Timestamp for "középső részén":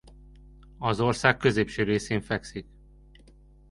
1.37-2.21